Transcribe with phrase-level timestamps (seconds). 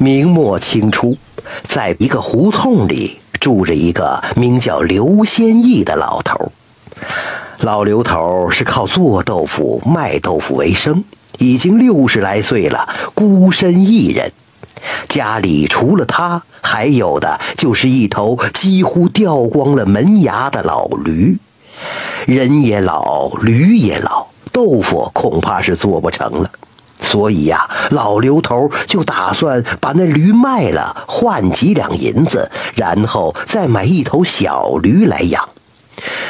[0.00, 1.16] 明末清初，
[1.64, 6.52] 在一个胡同里住着一个名叫刘先义的老头。
[7.58, 11.02] 老刘头是靠做豆腐、卖豆腐为生，
[11.38, 14.30] 已经六十来岁了，孤身一人。
[15.08, 21.38] 家里除了他，还有的就是一头几乎掉光了门牙的老驴。
[22.24, 26.50] 人也老，驴也老，豆腐恐怕是做不成了。
[27.08, 35.48] 所以呀，老刘头就打算把那驴卖了，换几两银子，然后再买一头小驴来养。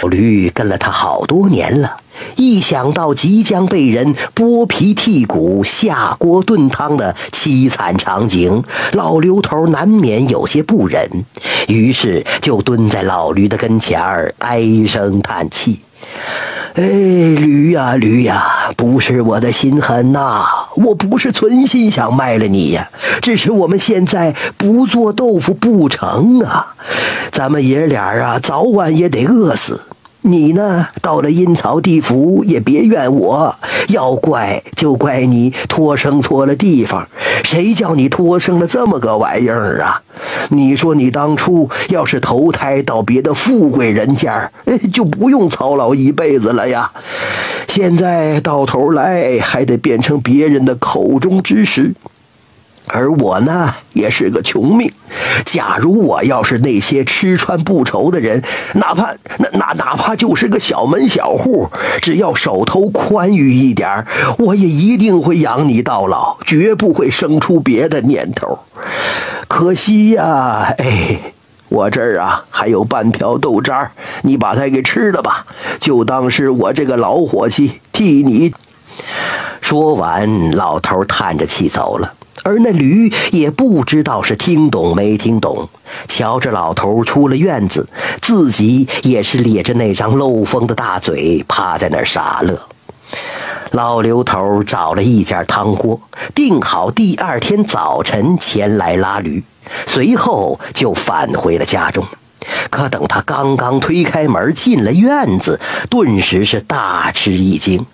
[0.04, 1.96] 驴跟了他好多年了，
[2.36, 11.24] 一想到即将被人剥皮剔骨、下锅炖汤的凄惨场景，老刘头难免有些不忍，
[11.66, 15.80] 于是就蹲在老驴的跟前儿唉声叹气。
[16.74, 20.46] 哎，驴呀驴呀，不是我的心狠呐，
[20.84, 22.88] 我不是存心想卖了你呀，
[23.20, 26.74] 只是我们现在不做豆腐不成啊，
[27.30, 29.82] 咱们爷俩啊，早晚也得饿死。
[30.20, 33.56] 你呢，到了阴曹地府也别怨我，
[33.88, 37.08] 要怪就怪你托生错了地方。
[37.44, 40.02] 谁叫你托生了这么个玩意儿啊？
[40.50, 44.50] 你说你当初要是投胎到别的富贵人家，
[44.92, 46.90] 就不用操劳一辈子了呀。
[47.68, 51.94] 现在到头来还得变成别人的口中之食。
[52.90, 54.90] 而我呢，也是个穷命。
[55.44, 61.68] 假如我要是那些吃穿不愁的人，哪怕那那哪怕就是个小门小户，
[62.00, 64.06] 只要手头宽裕一点
[64.38, 68.60] 我也一定会养你到老，绝不会生出别的念头。
[69.48, 71.34] 可惜呀，哎，
[71.68, 75.46] 我这儿啊还有半瓢豆渣你把它给吃了吧，
[75.80, 78.54] 就当是我这个老伙计替你。
[79.60, 82.14] 说完，老头叹着气走了。
[82.44, 85.68] 而那驴也不知道是听懂没听懂，
[86.06, 87.88] 瞧着老头出了院子，
[88.22, 92.58] 自己也是咧着那张漏风的大嘴，趴在那儿傻乐。
[93.72, 96.00] 老刘头找了一家汤锅，
[96.34, 99.44] 定好第二天早晨前来拉驴，
[99.86, 102.04] 随后就返回了家中。
[102.70, 107.84] 可等他刚刚推开门进了院子，顿时是大吃一惊。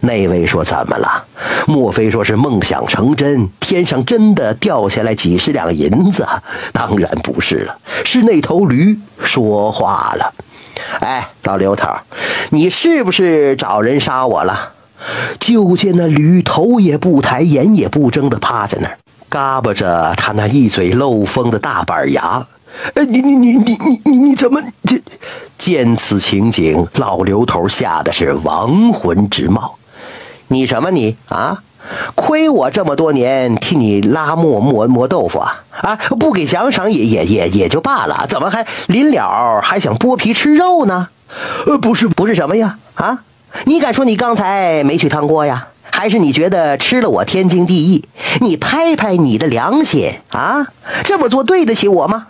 [0.00, 1.26] 那位说：“怎么了？
[1.66, 6.26] 莫非说是梦想成真，天上真的掉下来几十两银子？
[6.72, 10.32] 当然不是了，是那头驴说话了。
[11.00, 11.88] 哎，老刘头，
[12.50, 14.72] 你是不是找人杀我了？”
[15.38, 22.46] 就见那驴头也不抬，眼也不睁的趴在那儿，嘎巴着他那一嘴漏风的大板牙。
[22.94, 25.02] 哎，你你你你你你你怎么这？
[25.56, 29.76] 见此情景，老刘头吓得是亡魂直冒。
[30.46, 31.62] 你什么你啊？
[32.14, 35.96] 亏我这么多年替你拉磨磨磨豆腐啊啊！
[35.96, 41.08] 不给奖赏也也也也就罢了，怎么还临了还想剥皮吃肉呢？
[41.66, 42.78] 呃，不是不是什么呀？
[42.94, 43.20] 啊，
[43.64, 45.68] 你敢说你刚才没去汤锅呀？
[45.98, 48.04] 还是你觉得吃了我天经地义？
[48.40, 50.64] 你拍拍你的良心啊！
[51.02, 52.28] 这么做对得起我吗？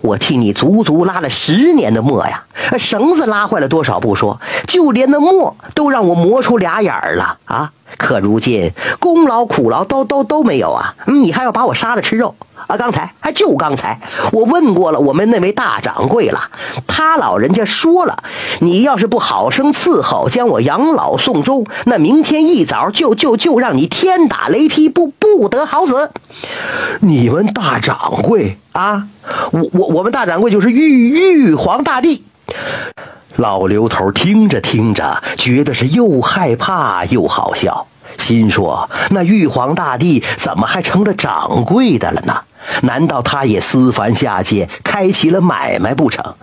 [0.00, 2.42] 我替你足足拉了十年的磨呀，
[2.78, 7.72] 绳子拉坏了多少不说，就连那磨都让我磨出俩眼儿了啊！
[7.96, 10.94] 可如今功劳苦劳都都都没有啊！
[11.06, 12.34] 你还要把我杀了吃肉？
[12.66, 14.00] 啊，刚才啊，就刚才，
[14.32, 16.48] 我问过了我们那位大掌柜了，
[16.86, 18.24] 他老人家说了，
[18.60, 26.10] 你要是不好生伺候，将我养老送终，那明天一早就就就让你天打雷劈，不不得好死。
[27.00, 29.08] 你们大掌柜啊，
[29.52, 32.24] 我我我们大掌柜就是玉玉皇大帝。
[33.36, 37.86] 老刘头听着听着，觉得是又害怕又好笑。
[38.16, 42.42] 心说：“那玉皇大帝怎么还成了掌柜的了呢？
[42.82, 46.36] 难道他也私凡下界，开启了买卖不成？”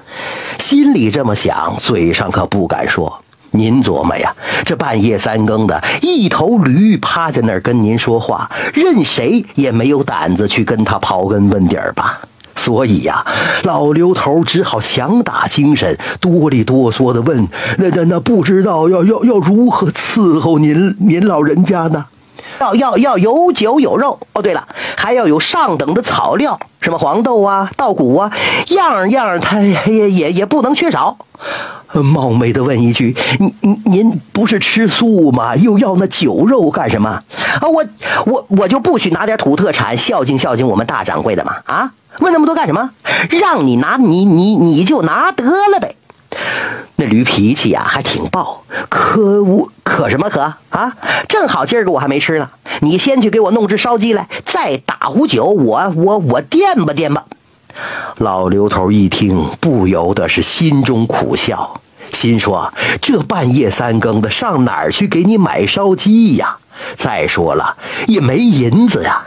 [0.59, 3.23] 心里这么想，嘴上可不敢说。
[3.51, 4.35] 您琢磨呀，
[4.65, 12.21] 这半夜三更的，一头驴趴在那儿跟您说话，任谁也没有胆子去跟他刨根问底儿吧。
[12.55, 13.25] 所以呀，
[13.63, 17.47] 老刘头只好强打精神，哆里哆嗦的问
[17.79, 22.05] ：“那那那，不知道要要要如何伺候您您老人家呢？
[22.59, 24.41] 要要要有酒有肉哦。
[24.41, 28.31] 对了，还要有上等的草料，什么黄豆啊、稻谷啊，
[28.67, 31.17] 样样它也也也不能缺少。”
[31.93, 35.55] 冒昧的问一句：“您您您不是吃素吗？
[35.55, 37.09] 又要那酒肉干什么？
[37.09, 37.83] 啊，我
[38.25, 41.55] 我我就不许拿点土特产孝敬孝敬我们大掌柜的嘛？
[41.65, 42.91] 啊？”问那么多干什么？
[43.29, 45.95] 让你拿你你你就拿得了呗。
[46.95, 50.93] 那驴脾气呀还挺暴，可我可什么可啊？
[51.27, 52.49] 正好今儿个我还没吃呢，
[52.81, 57.25] 你先去给我弄只烧鸡来，再打壶酒，我我我垫吧垫吧。
[58.17, 61.81] 老刘头一听，不由得是心中苦笑，
[62.13, 66.57] 心说：这半夜三更的，上哪儿去给你买烧鸡呀？
[66.95, 67.77] 再说了，
[68.07, 69.23] 也没银子呀。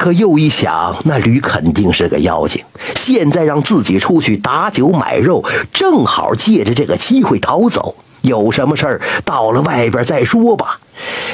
[0.00, 2.64] 可又一想，那驴肯定是个妖精，
[2.96, 5.44] 现在让自己出去打酒买肉，
[5.74, 7.96] 正好借着这个机会逃走。
[8.22, 10.80] 有什么事儿，到了外边再说吧。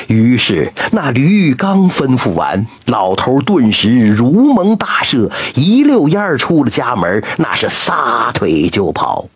[0.08, 9.28] 于是，那驴刚吩咐完，老头顿时如蒙大赦，一溜烟儿出了家门，那是撒腿就跑。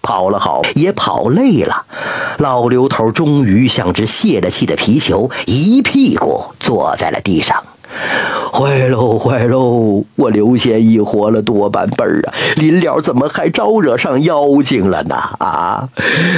[0.00, 1.84] 跑了好，也跑累了，
[2.38, 7.64] 老刘头终于像只泄了气的皮球，一屁股坐在了地上。
[8.52, 10.04] 坏喽坏喽！
[10.16, 15.14] 我刘贤义活了多半辈儿啊，临了怎么还招惹上妖精了呢？
[15.38, 15.88] 啊，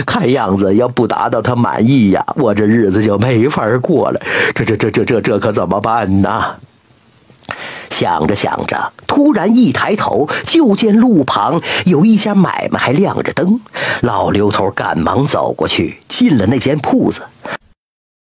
[0.07, 4.21] 看样子要不达到他满意呀，我这日子就没法过了。
[4.55, 6.57] 这这这这这这可怎么办呢？
[7.89, 13.61] 想着想着，突然一抬头，就见路旁有一家买卖还亮着灯。
[14.03, 17.23] 老刘头赶忙走过去，进了那间铺子，